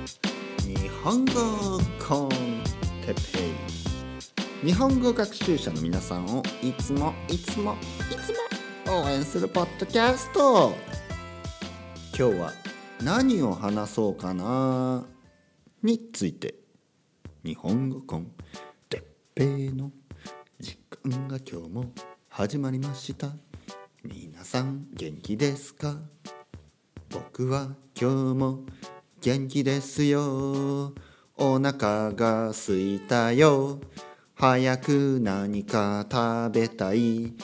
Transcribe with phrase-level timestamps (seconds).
[0.00, 1.32] 日本語
[2.02, 2.28] コン
[3.04, 3.20] テペ
[4.62, 4.66] イ。
[4.66, 7.74] 日本語学習者の皆さんをいつもいつも
[8.10, 8.32] いつ
[8.88, 10.72] も応援するポッドキャスト。
[12.18, 12.52] 今日は
[13.02, 15.04] 何を話そうかな
[15.82, 16.54] について。
[17.44, 18.32] 日本語コン
[18.88, 19.02] テ
[19.34, 19.92] ペイの
[20.58, 21.92] 時間が今日も
[22.30, 23.32] 始まりました。
[24.02, 25.98] 皆さん元気ですか？
[27.10, 28.64] 僕は今日も
[29.22, 30.94] 元気ですよ。
[31.36, 33.78] お腹がすいたよ。
[34.34, 37.34] 早く何か食べたい。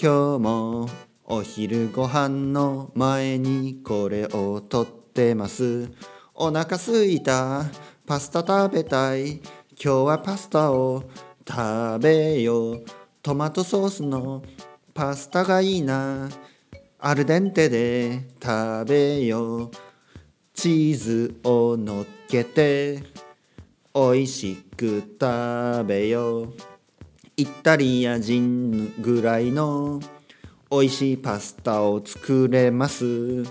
[0.00, 0.88] 今日も
[1.24, 5.90] お昼ご飯の前にこれをとってます。
[6.34, 7.66] お腹すいた。
[8.06, 9.32] パスタ食べたい。
[9.32, 9.42] 今
[9.76, 11.04] 日はパスタを
[11.46, 12.84] 食べよう。
[13.22, 14.42] トマトソースの
[14.94, 16.30] パスタがいいな。
[16.98, 19.70] アルデンテで食べよう。
[20.56, 23.02] チーズをのっけて
[23.92, 26.54] おいしく食べよう。
[27.36, 30.00] イタリア人ぐらいの
[30.70, 33.44] おいしいパスタを作れます。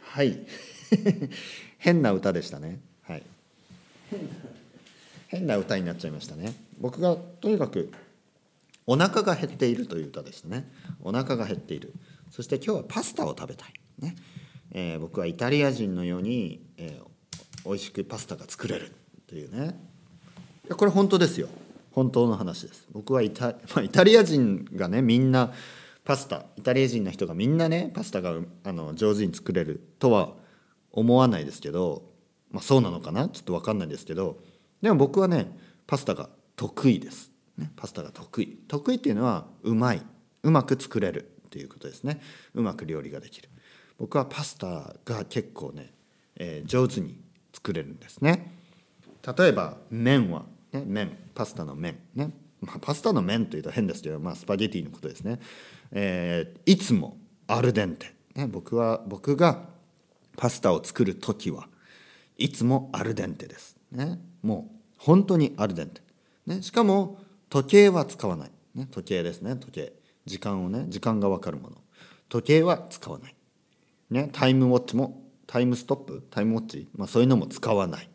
[0.00, 0.44] はい。
[1.78, 2.80] 変な歌でしたね。
[3.02, 3.22] はい。
[5.28, 6.54] 変な歌になっちゃいましたね。
[6.80, 7.92] 僕がとにかく
[8.84, 10.68] お腹が減っているという歌でしたね。
[11.00, 11.92] お腹が減っている。
[12.32, 13.74] そして今日はパスタを食べたい。
[14.00, 14.16] ね、
[14.74, 18.92] えー、僕はイタリア人のように、えー、美味しくパスタが作れる
[19.28, 19.78] というね。
[20.64, 21.48] いやこれ本当ですよ。
[21.92, 22.86] 本当の話です。
[22.92, 25.52] 僕はイタ, まあ、イタリア人がねみんな
[26.04, 30.34] パスタイタリア人の人がみんなねパスタがあの上手に作れるとは
[30.90, 32.10] 思わないですけど、
[32.50, 33.28] まあ、そうなのかな？
[33.28, 34.42] ちょっと分かんないですけど
[34.82, 38.58] でも僕はねパスタが得意です、ね、パスタが得意。
[38.66, 40.02] 得意っていうのはうまい。
[40.42, 42.20] うまく作れるっていうことですね。
[42.52, 43.48] うまく料理ができる
[43.98, 45.92] 僕はパスタが結構ね、
[46.36, 47.20] えー、上手に
[47.52, 48.52] 作れるんですね。
[49.38, 51.98] 例えば麺は、ね、麺パスタの麺。
[52.14, 55.40] ね、まあ、パスタの麺というと変ですけど、まあ、スパゲティのことですね、
[55.92, 57.16] えー、いつも
[57.46, 59.66] アルデンテ、ね、僕は僕が
[60.36, 61.68] パスタを作る時は
[62.36, 66.00] いつもアルデンテです、ね、もう本当にアルデンテ、
[66.46, 67.18] ね、しかも
[67.48, 69.54] 時計は使わない、ね、時計ですね。
[69.56, 69.92] 時計。
[70.26, 70.86] 時間をね。
[70.88, 71.76] 時間が分かるもの。
[72.28, 73.33] 時計は使わない、
[74.10, 78.08] ね、タイムウォッチもタイムストップタイムウォッチ、まあ、そういうのも使わない。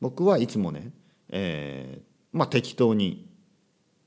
[0.00, 0.92] 僕はいつもね、
[1.30, 3.26] えー、まあ適当に、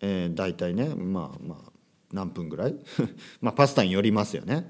[0.02, 1.72] えー、大体ねまあまあ
[2.12, 2.76] 何分ぐらい？
[3.42, 4.70] まあパスタによりますよね、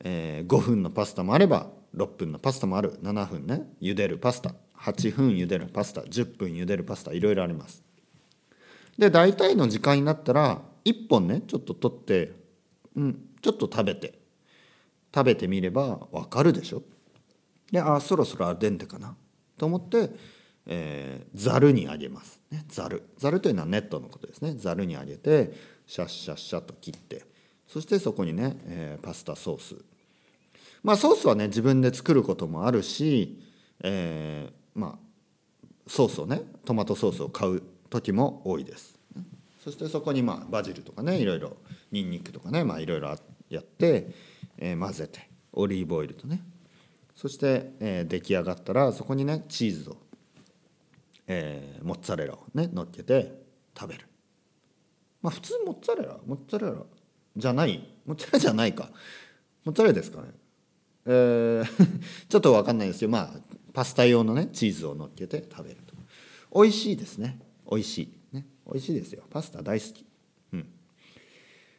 [0.00, 2.98] えー、5分のパスタもあれば6分のパスタもある。
[3.02, 4.54] 7分ね茹でるパスタ。
[4.78, 6.02] 8分茹でるパスタ。
[6.02, 7.12] 10分茹でるパスタ。
[7.12, 7.82] いろいろあります。
[8.98, 12.32] で大体の時間になったら1本ねちょっと取って、
[12.96, 14.21] うん、ちょっと食べて。
[15.14, 16.82] 食べてみれば分かるでしょ？
[17.70, 19.14] であそろそろアルデンテかな？
[19.56, 20.10] と思って
[20.64, 23.02] えー、ざるにあげます、ね、ざる。
[23.18, 24.54] ざるというのはネットのことですね。
[24.54, 25.52] ざるにあげて
[25.88, 27.24] シャッシャッシャッと切って
[27.66, 29.74] そしてそこにね、えー、パスタソース。
[30.84, 33.42] まあソースはね自分で作ることもあるし、
[33.82, 38.96] えー、まあソースをねトマトソースを買う時も多いです。
[39.64, 41.56] そしてそこにまあバジルとかねいろいろ
[41.90, 43.16] にんにくとかねまあいろいろ
[43.48, 44.14] やって、
[44.64, 46.40] え、混ぜてオリーブオイルとね。
[47.16, 49.96] そして、え、出来上がったらそこにねチーズを
[51.26, 53.42] え、モッツァレラをね乗っけて
[53.78, 54.06] 食べる。
[55.20, 56.82] まあ普通モッツァレラモッツァレラ
[57.36, 58.88] じゃないモッツァレラじゃないか。
[59.64, 60.28] モッツァレラですかね。
[61.06, 61.64] えー
[62.28, 63.30] ちょっと分かんないですけどまあ
[63.72, 65.94] パスタ用のねチーズを乗っけて食べると。
[66.54, 67.40] 美味しいですね。
[67.70, 68.34] 美味しい。
[68.36, 68.46] ね。
[68.66, 69.24] 美味しいですよ。
[69.30, 70.04] パスタ大好き。
[70.52, 70.66] うん。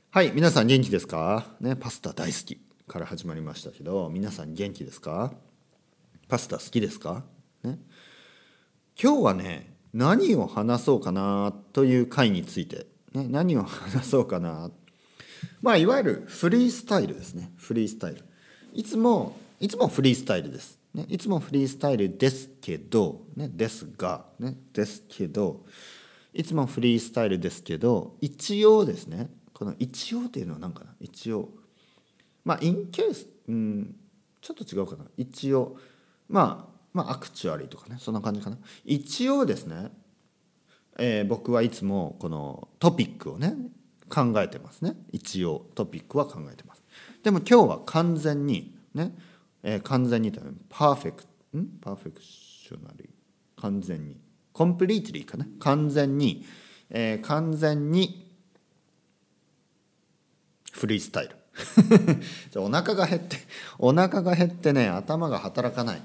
[0.09, 1.55] はい皆さん元気ですか？
[1.59, 2.59] ねパスタ大好き。
[2.87, 5.33] から始まりましたけど皆さん元気ですか？
[6.27, 7.23] パスタ好きですか？
[7.63, 7.79] ね。
[9.01, 14.69] 今日はね何を話そうかなという回について、ね、何を話そうかな。
[15.61, 17.51] まあいわゆるフリースタイルですね。
[17.57, 18.23] フリースタイル。
[18.73, 25.63] いつもいつもフリースタイルです、ね、いつもフリースタイルですけど、ね、ですが、ね、ですけど
[26.33, 30.95] いつもフリースタイルですけど一応ですねこの一応っていうのは何かな？
[30.99, 31.49] 一応
[32.43, 33.95] まあ in case うん
[34.41, 35.05] ちょっと違うかな。
[35.17, 35.77] 一応
[36.27, 38.57] まあまあ actually とかねそんな感じかな。
[38.85, 39.91] 一応ですね、
[40.97, 43.55] えー、僕はいつもこのトピックをね
[44.09, 44.95] 考えてますね。
[45.11, 46.83] 一応トピックは考えてます。
[47.23, 49.15] でも今日は完全にね、
[49.63, 50.31] えー、完全に
[50.69, 51.67] パーフェクトん？
[51.81, 54.17] perfectionally 完全に。
[54.51, 56.45] completely かな完全に、
[56.91, 58.31] えー、完全に
[60.71, 61.35] フリースタイル
[62.55, 63.37] お腹が減って
[63.77, 66.01] お腹が減ってね頭が働かない。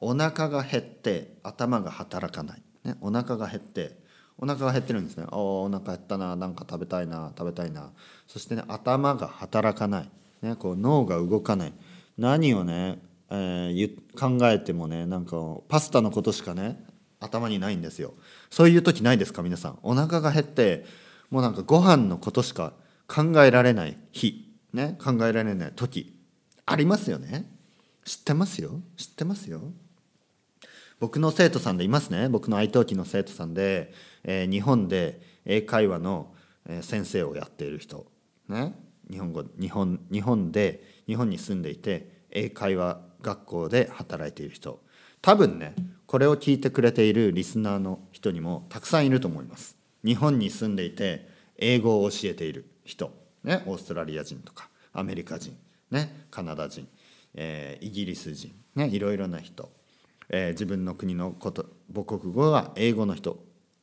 [0.00, 3.96] お腹が減って頭が働かない、ね、お腹が減って
[4.36, 5.26] お腹が減ってるんですね。
[5.30, 7.90] おお腹減ったななんか食べたいな食べたいな。
[8.26, 10.08] そしてね頭が働かない、
[10.42, 11.72] ね、こう脳が動かない。
[12.18, 12.98] 何をね、
[13.30, 15.36] えー、考えてもねなんか
[15.68, 16.84] パスタのことしかね
[17.20, 18.14] 頭にないんですよ。
[18.50, 19.78] そういう時ないですか皆さん。
[19.82, 20.84] お腹が減って
[21.30, 22.72] もうなんかご飯のことしか
[23.06, 24.43] 考えられない日。
[24.74, 26.14] ね考えられない時
[26.66, 27.46] ありますよね。
[28.04, 28.80] 知ってますよ。
[28.96, 29.60] 知ってますよ。
[31.00, 32.28] 僕の生徒さんでいますね。
[32.28, 33.92] 僕の愛登記の生徒さんで、
[34.22, 36.34] えー、日本で英会話の
[36.80, 38.06] 先生をやっている人。
[38.48, 38.74] ね。
[39.10, 44.82] 日本語日本日本で日本に住んでいて英会話学校で働いている人。
[45.20, 45.74] 多分ね
[46.06, 49.76] これを聞いてくれているリスナーの人にもたくさんいると思います。
[50.04, 51.28] 日本に住んでいて
[51.58, 53.12] 英語を教えている人。
[53.44, 55.56] ねオーストラリア人とかアメリカ人
[55.90, 56.88] ねカナダ人、
[57.34, 59.70] えー、イギリス人ねいろいろな人
[60.28, 63.38] えー、自分の国のこと母国語が英語の人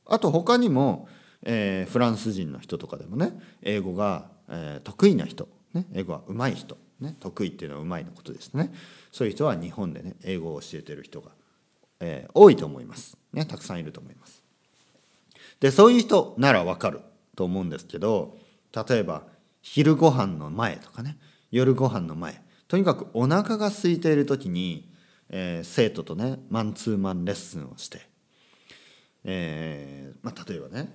[0.05, 1.07] あと他にも、
[1.43, 8.73] えー、フランス人の人とかでもね英語が、え、得意な人、ね、英語は上手い人、ね、得意っていうのは上手いのことですね。
[9.11, 11.31] そういう人は日本でね英語を教えてる人が、
[11.99, 14.43] え、多いと思います、ね、たくさんいると思います。
[15.59, 17.01] でそういう人ならわかる
[17.35, 18.35] と思うんですけど
[18.73, 19.23] 例えば
[19.61, 21.17] 昼ご飯の前とかね。
[21.51, 22.41] 夜ご飯の前。
[22.67, 24.91] とにかくお腹が空いている時に
[25.33, 28.01] えー、生徒とねマンツーマンレッスンをして、
[29.23, 30.89] えーまあ、例えばね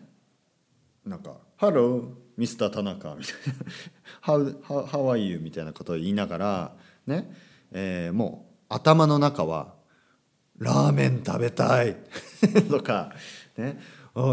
[1.06, 3.54] なんか「Hello ミスター田中」みたいな
[4.22, 6.76] 「How, how, how are you?」みたいなことを言いながら
[7.06, 7.32] ね、
[7.72, 9.74] えー、もう頭の中は
[10.58, 11.96] 「ラーメン食べたい」
[12.68, 13.14] とか、
[13.56, 13.80] ね、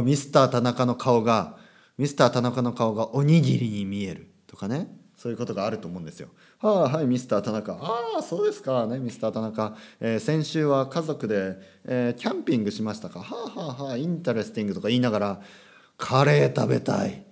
[0.04, 1.58] ミスター田中の顔が
[1.98, 6.28] ミスター田中の顔がおにぎりに見えるとかねそういうことがあると思うんですよ。
[6.60, 7.74] はあ、はい、ミスター田中。
[7.74, 9.78] ああ、そうですかね、ミスター田中。
[10.02, 13.20] えー、先週は家族で、えー、キャンピングしましたか。
[13.20, 15.42] はあ、はあ、はあ、 interesting とか言いながら、
[15.98, 17.26] カレー食べたい。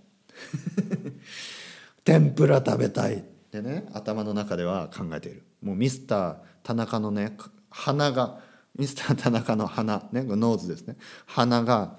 [2.06, 3.16] 天ぷら食べたい。
[3.18, 3.20] っ
[3.52, 5.44] てね、頭の中では考えている。
[5.62, 7.36] もうミスター田中のね、
[7.70, 8.40] 鼻が、
[8.78, 10.96] ミスター田中の鼻、ね、 nose ですね。
[11.26, 11.98] 鼻が、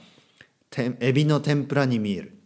[0.78, 2.38] エビの天ぷらに見える。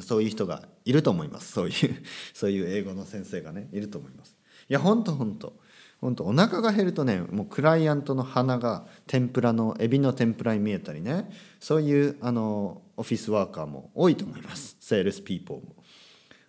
[0.00, 1.52] そういう人がいると思います。
[1.52, 2.02] そういう
[2.32, 4.36] そういう英語の先生がねいると思います。
[4.68, 5.58] いやほんとほんと
[6.00, 11.30] ほんとお腹が減るとねもうクライアントの鼻が天ぷらのエビの天ぷらに見えたりね
[11.60, 14.76] そういうあのオフィスワーカーも多いと思います。
[14.80, 15.76] セールスピーポーも。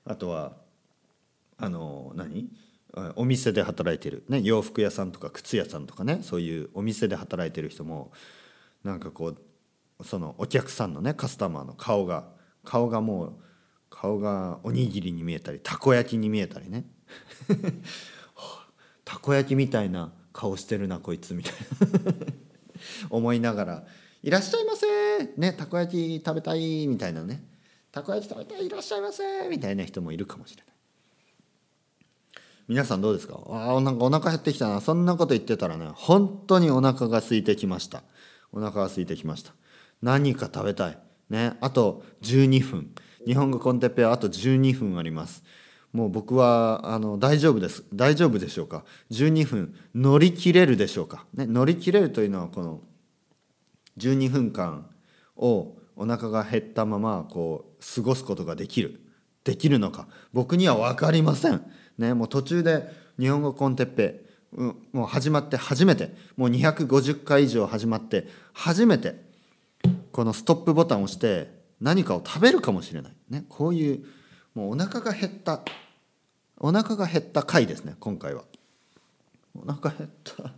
[0.06, 0.56] あとは
[1.58, 2.50] あの何？
[3.16, 8.12] お店で働いてる、ね、洋服屋さんとか靴屋さんとかねそういうお店で働いてる人も
[8.84, 9.34] なんかこ
[10.00, 12.26] うそのお客さんのねカスタマーの顔が
[12.64, 13.34] 顔がもう
[13.90, 16.86] 顔がおにぎりに見えたりたこ焼きに見えたりね。
[19.06, 22.14] たこ焼きみたいな顔してるなこいつみたいな。
[23.10, 23.88] 思いながら
[24.24, 24.88] 「いらっしゃいませ
[25.38, 27.44] ねたこ焼き食べたい」みたいなね
[27.92, 30.74] 「たこ焼き食べたいいらっしゃいませ」みたいな人もいるかもしれない。
[32.68, 33.40] 皆さんどうですか？
[33.50, 34.80] あなんかお腹減ってきたな。
[34.82, 38.04] そんなこと言ってたらね本当にお腹が空いてきました。
[38.54, 39.54] お腹が空いてきました。
[40.02, 40.98] 何か食べたい。
[41.30, 42.94] ねあと12分。
[43.26, 45.44] 日本語コンテッペはあと12分あります。
[45.94, 47.84] もう僕はあの大丈夫です。
[47.94, 52.82] 大丈夫でしょうか？12分乗り切れるでしょうか、ね、乗り切れるというのはこの
[54.00, 54.90] 12分間
[55.38, 59.00] をお腹が減ったままこう過ごすことができる。
[59.44, 60.08] できるのか？
[60.32, 61.62] 僕には分かりません、
[61.98, 62.88] ね、もう途中で
[63.20, 69.23] 日本語コンテッペ、うん、もう始まって初めてもう250回以上始まって初めて
[70.14, 71.50] このストップボタンを押して
[71.82, 74.06] 何かを食べるかもしれない、ね、こういう
[74.54, 75.62] もうお腹が減った。
[76.60, 78.44] お腹が減った回ですね今回は。
[79.54, 80.54] お腹減った、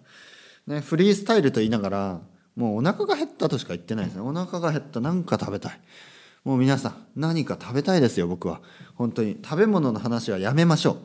[0.68, 2.22] ね、フリースタイルと言いながら
[2.56, 4.22] もうお腹が減ったとしか言ってないですね。
[4.22, 5.00] お腹が減った。
[5.00, 5.80] 何か食べたい。
[6.44, 8.62] もう皆さん何か食べたいですよ僕は。
[8.96, 10.98] 本当に食べ物の話はやめましょう。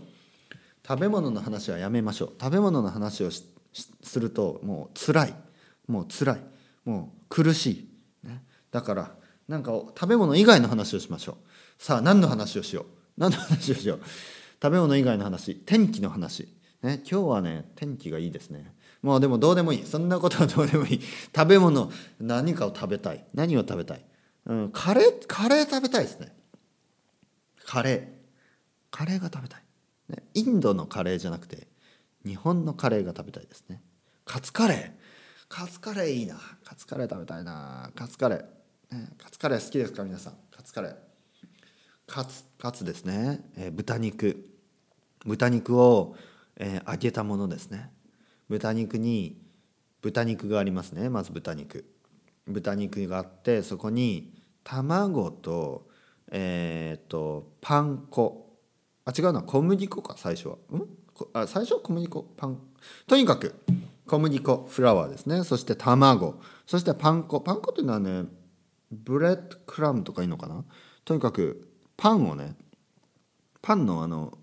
[0.87, 2.33] 食べ物の話はやめましょう。
[2.41, 5.35] 食べ物の話をするともう辛い。
[5.87, 6.41] もう辛い。
[6.85, 7.90] もう苦しい、
[8.71, 9.11] だから
[9.49, 11.83] なんか食べ物以外の話をしましょう。
[11.83, 12.85] さあ何の話をしよう？
[13.17, 14.01] 何の話をしよう？
[14.63, 15.57] 食べ物以外の話。
[15.57, 16.49] 天気の話。
[16.83, 18.73] ね今日はね天気がいいですね。
[19.03, 19.87] もうでもどうでもいい。
[19.87, 21.01] そんなことはどうでもいい。
[21.35, 23.25] 食べ物何かを食べたい。
[23.35, 24.05] 何を食べたい、
[24.47, 26.33] うん、カレーカレー食べたいですね。
[27.65, 28.07] カレー。
[28.91, 29.63] カレーが食べたい、
[30.09, 31.69] ね、インドのカレーじゃなくて
[32.27, 33.83] 日本のカレーが食べたいですね。
[34.25, 34.91] カツカレー。
[35.49, 36.37] カツカレーいいな。
[36.65, 37.91] カツカレー食べたいな。
[37.95, 38.45] カツカレー。
[39.19, 40.33] カツカレー好きですか皆さん？
[40.51, 40.95] カツカレー。
[42.09, 44.49] カツカツですね、えー、豚肉。
[45.25, 46.17] 豚肉を、
[46.57, 47.93] えー、揚げたものですね。
[48.49, 49.41] 豚肉に
[50.03, 51.09] 豚肉がありますね。
[51.09, 51.85] まず豚肉。
[52.49, 55.89] 豚肉があってそこに卵と
[56.33, 58.59] えっ、とパン粉。
[59.05, 59.43] あ違うな。
[59.43, 60.55] 小麦粉か最初は。
[60.55, 60.83] ん？
[61.33, 62.27] あ最初は小麦粉？
[62.37, 62.59] パン。
[63.07, 63.55] とにかく
[64.09, 65.45] 小麦粉 flour ですね。
[65.45, 66.41] そして卵。
[66.67, 67.41] そしてパン粉。
[67.41, 68.25] パン粉っていうのはね
[68.91, 70.65] bread crumb とかいいのかな？
[71.05, 72.55] とにかくパンをね
[73.63, 74.37] パンのあの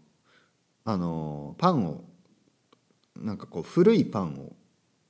[0.85, 2.03] あのパンを
[3.15, 4.53] なんかこう古いパンを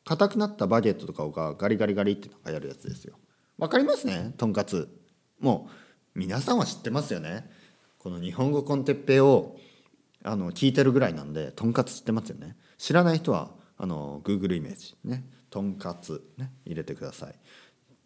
[0.05, 3.17] 硬くなったバゲットとかがガリガリガリってなんかやるやつですよ。
[3.57, 4.33] わかりますね？
[4.37, 4.87] とんかつ。
[5.39, 5.69] も
[6.15, 7.49] う皆さんは知ってますよね？
[7.99, 9.57] この日本語コンテッペを
[10.23, 12.55] あの聞いてるぐらいなんでとんかつ知ってますよね？
[12.77, 15.25] 知らない人はあの Google イメージね？
[15.49, 16.51] とんかつね？
[16.65, 17.35] 入れてください。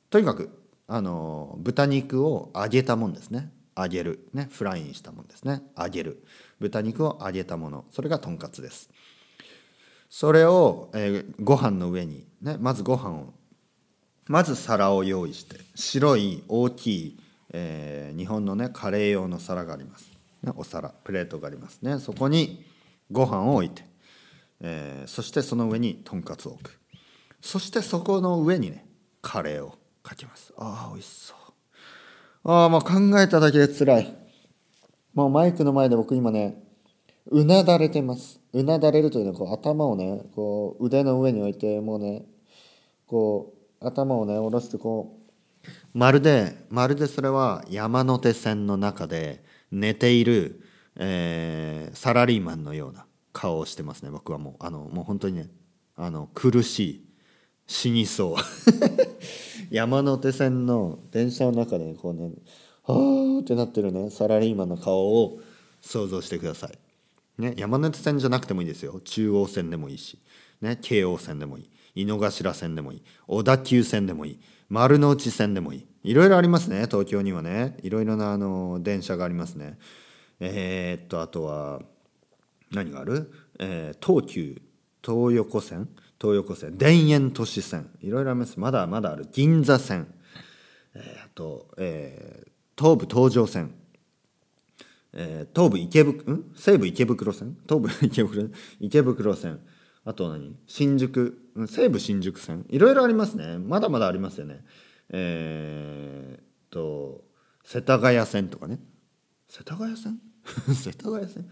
[0.09, 0.60] とにかく
[0.93, 3.49] あの豚肉を揚げたもんですね。
[3.77, 4.27] 揚げる。
[4.33, 4.49] ね。
[4.51, 5.61] フライにしたもんですね。
[5.77, 6.21] 揚げる。
[6.59, 7.85] 豚肉を揚げたもの。
[7.91, 8.89] それがとんかつです。
[10.09, 12.27] それを、えー、ご飯の上に。
[12.41, 12.57] ね。
[12.59, 13.33] まずご飯を。
[14.27, 15.61] まず皿を用意して。
[15.75, 17.19] 白い大きい、
[17.53, 20.11] えー、日本のねカレー用の皿があります、
[20.43, 20.89] ね、お皿。
[20.89, 21.81] プレートがあります。
[21.83, 21.99] ね。
[21.99, 22.65] そこに
[23.09, 23.85] ご飯を置いて、
[24.59, 26.77] えー、そしてその上にとんかつを置く。
[27.39, 28.85] そしてそこの上にね
[29.21, 29.80] カレーを。
[30.03, 30.53] かけます。
[30.57, 32.51] ああ美味しそう。
[32.51, 34.15] ああもう考えただけで辛い。
[35.13, 36.63] もうマイクの前で僕今ね
[37.29, 38.39] うなだれてます。
[38.53, 42.25] うなだれるというのはこう頭をねこう腕の上に置いてもうね
[43.05, 45.17] こう頭をね下ろしてこ
[45.63, 50.61] うまるでまるでそれは山手線の中で寝ている、
[50.95, 54.55] えー、サラリーマンのような顔をしてますね僕はもう。
[54.59, 55.49] あのもう本当にね
[55.95, 57.05] あの苦しい
[57.67, 58.35] 死にそう。
[59.71, 62.31] 山手線の電車の中でこうね
[62.83, 65.39] はーってなってるねサラリーマンの顔を
[65.81, 66.77] 想像してください。
[67.41, 68.99] ね、山手線じゃなくてもいいですよ。
[68.99, 70.19] 中央線でもいいし、
[70.61, 71.69] ね、京王線でもいい。
[72.03, 73.03] 井の頭線でもいい。
[73.27, 74.39] 小田急線でもいい。
[74.69, 75.87] 丸の内線でもいい。
[76.03, 77.77] いろいろありますね東京にはね。
[77.81, 79.79] いろいろなあの電車がありますね。
[80.39, 81.81] えー、っとあとは
[82.71, 84.61] 何がある、えー、東急
[85.03, 85.89] 東横線。
[86.21, 88.59] 東横線田園都市線いろいろあります。
[88.59, 89.27] まだまだある。
[89.31, 90.13] 銀座線、
[90.93, 93.73] えー、あと、えー、東武東上線、
[95.13, 96.51] えー、東武池袋ん？
[96.55, 97.57] 西武池袋線？
[97.67, 98.49] 東武池袋
[98.79, 99.59] 池袋線。
[100.05, 100.55] あと何？
[100.67, 101.37] 新宿？
[101.67, 102.65] 西武新宿線。
[102.69, 103.57] いろいろありますね。
[103.57, 104.63] まだまだありますよね。
[105.09, 107.23] えー、と
[107.63, 108.79] 世田谷線とかね。
[109.47, 110.19] 世田谷線？
[110.73, 111.49] 世田谷線？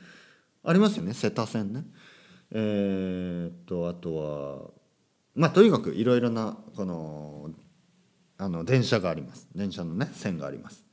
[0.64, 1.14] ありますよね。
[1.14, 1.86] 世田線ね。
[2.51, 4.72] えー、っとあとは
[5.36, 7.50] まあとにかくいろいろなこの
[8.38, 9.48] あの電車があります。
[9.53, 10.84] 電車のね線があります。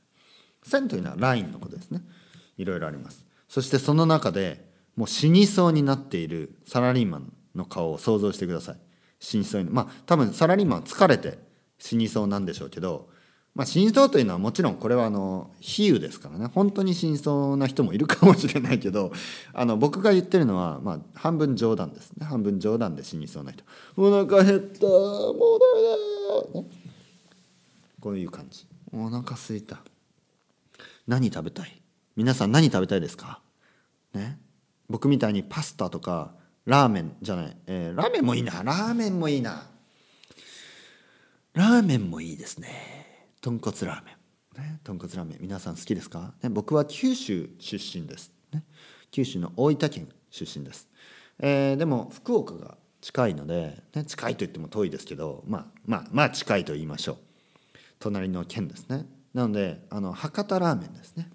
[0.63, 2.01] 線というのはラインのことですね。
[2.57, 3.25] いろいろあります。
[3.47, 8.75] そしてその中でもう死にそうになっているサラリーマンの顔を想像してください。
[9.19, 11.39] 死にそうにまあ多分サラリーマン疲れて
[11.79, 13.09] 死にそうなんでしょうけど
[13.57, 16.45] まあ、真相というのはもちろんこれはあの比喩ですからね。
[16.53, 19.11] 本当に真相な人もいるかもしれないけど
[19.51, 22.23] あの僕が言ってるのは、まあ、半分冗談ですね。
[22.27, 23.63] 半分冗談で死にそうな人。
[23.95, 24.85] お腹減った。
[24.85, 25.59] もう
[26.53, 26.67] ダメだ、ね、
[27.99, 28.67] こういう感じ。
[28.93, 29.79] お腹すいた。
[31.07, 31.81] 何食べたい？
[32.15, 33.41] 皆さん何食べたいですか？
[34.13, 34.39] ね。
[34.87, 36.35] 僕みたいにパスタとか
[36.65, 38.61] ラーメンじゃない、えー、ラーメンもいいな。
[38.61, 39.67] ラーメンもいいな。
[41.53, 43.06] ラーメンもいいですね
[43.47, 44.11] 豚骨ラーメ
[44.59, 48.65] ン、ね、豚骨ラーメン皆さん好きですか、ね、僕は九州出身です、ね、
[49.09, 50.89] 九州の大分県出身です、
[51.39, 57.17] えー、でも福岡が近いので、ね、近いといっても遠いですけどまあまあまあ近いと言いましょう。
[57.99, 59.05] 隣の県ですね。
[59.33, 61.29] なのであの博多ラーメンですね。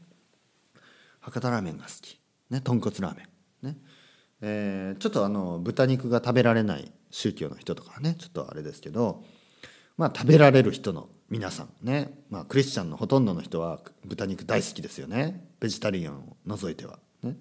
[1.20, 2.18] 博多ラーメンが好き、
[2.50, 3.66] ね、豚骨ラーメン。
[3.68, 3.78] ね
[4.42, 9.24] えー、ちょっとあの豚肉が食べられない宗教の人とかねちょっとあれですけど
[9.96, 15.48] まあ食べられる人の皆さんね、まあ、クリスチャンのほとんどの人は豚肉大好きですよね。
[15.60, 17.36] ベジタリアンを除いてはね。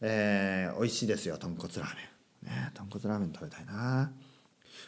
[0.00, 1.36] えー、美味しいですよ。
[1.36, 2.02] 豚骨ラーメ
[2.44, 2.46] ン。
[2.46, 4.12] ね豚骨ラーメン食べたいな。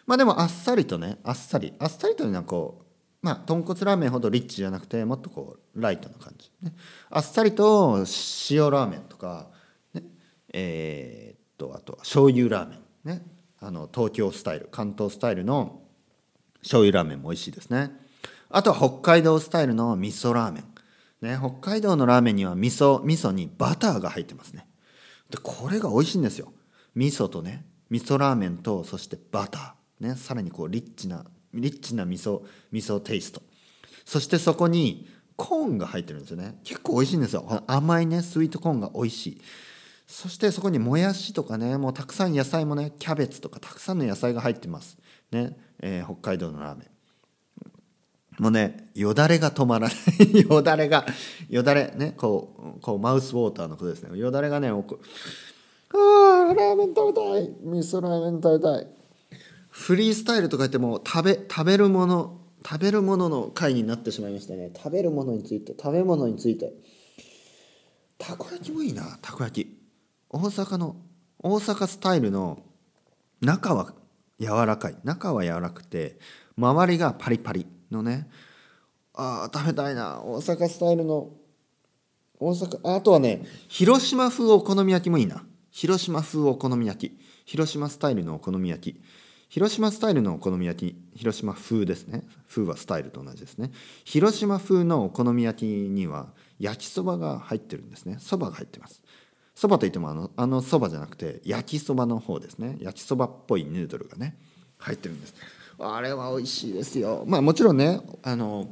[0.06, 1.74] まあでもあっさりとねあっさり。
[1.80, 2.84] あっさりというのはこう
[3.20, 6.72] まあ豚骨ラーメンほどリッチじゃなくてもっとこうライトな感じ、ね、
[7.10, 8.04] あっさりと
[8.48, 9.48] 塩ラーメンとか、
[9.92, 10.04] ね、
[10.52, 12.78] えー、っとあとは醤油ラーメン。
[13.16, 13.26] ね。
[13.58, 15.82] あの東京スタイル関東スタイルの
[16.60, 18.03] 醤油ラーメンも美味しいですね。
[18.56, 20.64] あとは北海道スタイルの味噌ラーメン。
[21.20, 24.68] ね、北海道のラーメンには味噌、味噌にバターが入ってますね。
[25.28, 26.52] で、これが美味しいんですよ。
[26.94, 30.06] 味噌とね、味噌ラーメンと、そしてバター。
[30.06, 33.42] ね、さらにこう、リッチな、リッチな味噌、味噌テイスト。
[34.04, 36.60] そしてそこにコーンが入ってるんですよね。
[36.62, 37.64] 結構美味しいんですよ。
[37.66, 39.42] 甘いね、スイートコーンが美味しい。
[40.06, 44.98] そしてそこにもやしとかねもうたくさん野菜もねキャベツとかたくさんの野菜が入ってます
[45.32, 46.93] ね、えー、北海道のラーメン
[48.38, 50.40] もうねよだれが止まらない。
[50.48, 51.06] よだれが
[51.48, 54.18] よだれねこうこうマウスウォーターのことですね。
[54.18, 57.50] よだれがねああラーメン食べたい。
[57.62, 58.86] 味噌ラーメン食べたい。
[59.70, 64.70] フリースタイルとか言っても食べ食べるもの食べるものの回になってしまいましたね。
[64.74, 66.72] 食べるものについて食べ物について。
[68.18, 69.18] たこ焼きもいいな。
[69.20, 69.78] たこ焼き。
[70.30, 70.96] 大阪の
[71.38, 72.62] 大阪スタイルの
[73.40, 73.94] 中は
[74.40, 74.96] 柔らかい。
[75.04, 76.18] 中は柔らくて
[76.56, 77.66] 周りがパリパリ。
[77.90, 78.28] のね。
[79.14, 80.20] あ食べたいな。
[80.22, 81.30] 大阪スタイルの。
[82.40, 85.44] 大阪あとはね広島風お好み焼きもいいな。
[85.70, 87.18] 広島風お好み焼き。
[87.44, 89.02] 広島スタイルのお好み焼き。
[89.48, 92.24] 広島スタイルのお好み焼き広島風ですね。
[92.48, 93.70] 風はスタイルと同じですね。
[94.04, 98.16] 広島風のお好み焼きには焼きそばが入ってるんですね。
[98.18, 99.02] そばが入ってます。
[99.54, 102.76] そばといってもあのあのそばじゃなくて焼きそばの方ですね。
[102.80, 104.36] 焼きそばっぽいヌードルがね
[104.78, 105.34] 入ってるんです。
[105.78, 107.24] あれは美味しいですよ。
[107.26, 108.68] まあもちろんねあの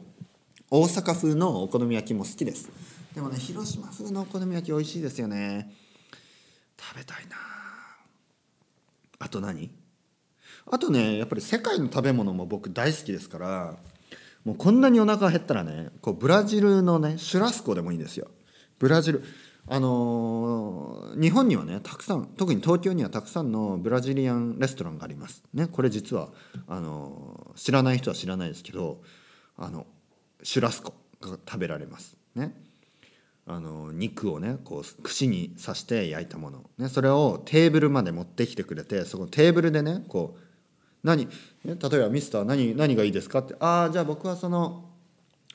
[0.71, 2.71] 大阪風のお好み焼きも好きです。
[3.15, 5.75] でもね広島風のお好み焼き美味しいですよね。
[6.79, 7.37] 食べたいな。
[9.19, 9.71] あと何？
[10.71, 13.77] あとねやっぱり世界の食べ物も僕大好きですから
[14.45, 18.29] もうこんなにお腹減ったらねこうブラジルのねシュラスコでもいいんですよ。
[18.79, 19.25] ブラジル。
[19.69, 25.45] あのー、日本にはねたくさん特に東京にはたくさんのブラジリアンレストランがあります。
[25.55, 26.31] ね、これ実は
[26.67, 29.01] あのー、知らない人は知らないですけど
[29.57, 29.87] あの
[30.43, 32.17] シュラスコが食べられます。
[32.35, 32.55] ね、
[33.47, 40.41] あの肉をねこう串に刺して焼いたもの、ね、それをテーブルまで持ってきてくれてそこテーブルでねこう
[41.05, 41.31] 何、ね、
[41.65, 43.55] 例えばミスター何何がいいですかって？
[43.61, 44.89] ああじゃあ僕はその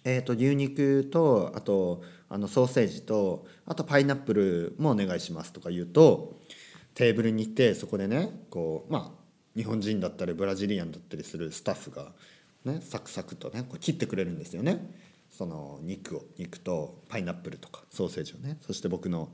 [0.05, 6.38] えーと牛肉とあとあのソーセージとあとパイナップルもお願いしますとか言うと
[6.93, 12.12] テーブルに行ってそこでねこうまあ日本人だったりブラジリアンだったりするスタッフが、
[12.65, 14.94] ね、サクサクとねこう切ってくれるんですよね。
[15.29, 18.57] その肉を肉とパイナップルとかソーセージをね。
[18.61, 19.29] そして僕の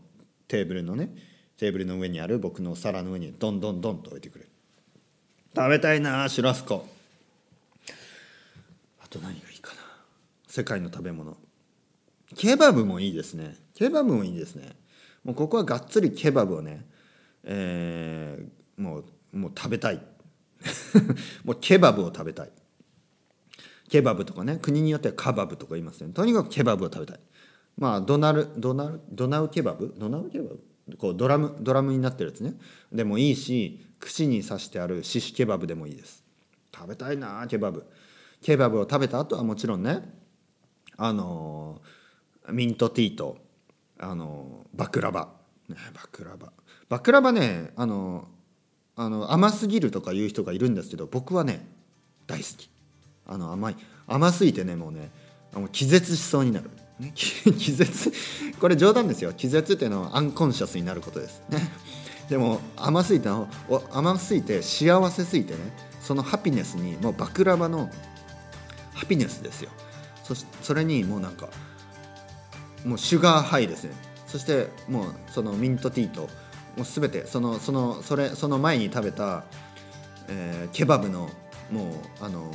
[0.48, 1.10] テーブルのね
[1.58, 4.52] テーブルの上にある僕の皿の上にどんどんどんと置いてくれる。
[5.56, 6.88] 食べたいなシュラスコ。
[9.04, 9.82] あと何がいいかな。
[10.48, 11.38] 世界の食べ物。
[12.36, 13.56] ケバブもいいですね。
[13.74, 14.76] ケバブもいいですね。
[15.24, 16.86] もうここはがっつりケバブをね、
[17.44, 20.02] えー、もうもう食べたい。
[21.44, 22.52] もうケバブを食べたい。
[23.90, 26.12] ケバブとかね国によってはカバブとか言いますね。
[26.14, 27.20] とにかくケバブを食べたい。
[27.78, 29.94] まあドナルドナルドナウケバブ？
[29.98, 30.50] ドナウケバ
[30.88, 30.98] ブ？
[30.98, 32.56] こうドラムドラムになってるやつね。
[32.92, 36.24] でもいいし串に刺してあるシシケバブでもいいです。
[36.76, 37.86] 食べたいなケバブ。
[38.42, 40.02] ケバブを食べた後はもちろんね
[40.98, 42.03] あのー
[42.50, 43.38] ミントティーと
[44.00, 45.30] あのバクラバ、
[45.70, 46.52] バクラバ。
[46.90, 48.28] バクラバねあの
[48.96, 51.66] あの甘すぎるとか言う人がいるんですけど僕はね
[52.28, 52.70] 大好き。
[53.26, 53.76] あの甘い。
[54.08, 55.10] 甘すぎてねもうね
[55.72, 58.12] 気絶しそうになる、ね、 気絶。
[58.60, 59.34] これ冗談ですよ。
[59.34, 61.42] 気絶っていうのはアンコンシャスになることです。
[61.50, 61.60] ね。
[62.30, 63.30] でも甘すぎて
[63.92, 65.60] 甘すぎて幸せすぎてね
[66.02, 67.90] その happiness にもうバクラバの
[68.94, 69.70] happiness ですよ。
[70.24, 71.50] そそれにもうなんか
[72.86, 73.92] もう sugar high ですね。
[74.28, 76.22] そしてもうそのミントティーと
[76.76, 79.44] もう全てそのそのそれその前に食べた、
[80.28, 81.30] えー、ケバブの
[81.72, 82.50] もうあのも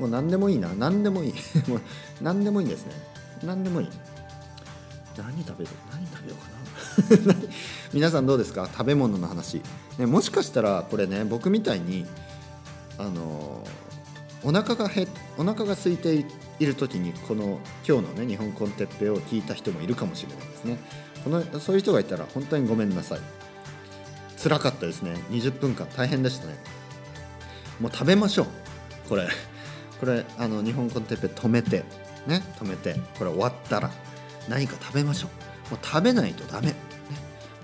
[0.00, 0.68] もう何でもいいな。
[0.74, 1.34] 何でもいい。
[1.68, 1.80] もう
[2.20, 2.92] 何でもいいんですね。
[3.44, 3.88] 何でもいい。
[5.16, 7.36] 何食べる何食べようかな。
[7.92, 8.68] 皆さんどうですか？
[8.70, 9.62] 食べ物の話、
[9.98, 12.06] ね、もしかしたらこれね僕みたいに
[12.98, 13.66] あの
[14.42, 16.24] お腹が減お腹が空いて
[16.58, 20.78] いる時にこの今日のね日本コンテッペを聞いた人もいるかもしれないですね。
[21.24, 23.20] このそういう人がいたら本当にごめんなさい。
[24.36, 25.14] 辛かったですね。
[25.30, 25.86] 20分間。
[25.96, 26.54] 大変でしたね。
[27.80, 28.46] もう食べましょう。
[29.08, 29.28] これ。
[30.00, 31.84] これあの日本コンテッペ止めて。
[32.26, 32.42] ね。
[32.58, 32.94] 止めて。
[33.18, 33.90] これ終わったら。
[34.48, 35.46] 何か食べましょう。
[35.70, 36.74] もう食べないとダメ、ね、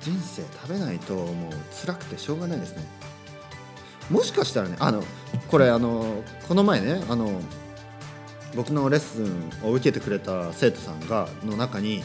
[0.00, 1.52] 人生食べないともう
[1.86, 2.82] 辛くてしょうがないですね。
[4.10, 5.02] もしかしたらねあの
[5.48, 7.40] これあのこの前ねあの
[8.54, 12.02] 僕のレッスンを受けてくれた生徒さんがの中に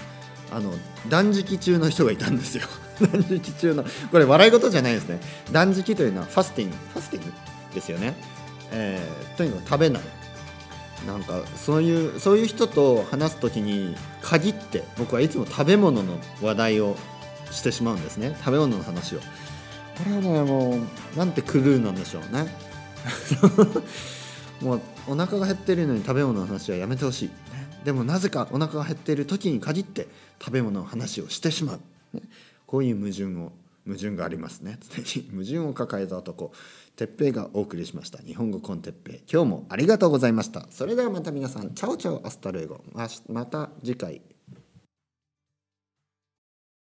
[0.51, 0.71] あの
[1.10, 2.63] 断食中の人がいたんですよ。
[3.12, 5.19] 断食中のこれ笑い事じゃないですね。
[5.51, 6.75] 断食というのはファスティング。
[6.93, 7.31] ファスティング
[7.73, 8.15] ですよね。
[8.71, 10.03] えーとにかく食べない。
[11.05, 16.95] なんかそういうそういう人と話す時に限って僕はいつも食べ物の話題を
[17.51, 18.36] してしまうんですね。
[18.39, 19.19] 食べ物の話を。
[19.19, 19.25] こ
[20.05, 20.77] れはねも
[21.15, 22.47] うなんて cruel なんでしょうね。
[24.62, 27.29] もうお腹が減っているのに食べ物の話はやめてほしい。
[27.86, 30.07] でもなぜかお腹が減っている時に限って
[30.39, 31.79] 食べ物の話をしてしまう。
[32.67, 33.51] こういう矛盾を
[33.88, 34.77] 矛盾がありますね。
[34.93, 36.51] 常に矛盾を抱えた男
[36.95, 38.19] 鉄平がお送りしました。
[38.19, 39.21] 日本語 con テッペイ。
[39.32, 40.67] 今日もありがとうございました。
[40.69, 42.84] それではまた皆さん chao chao hasta luego。
[42.93, 44.21] また次回。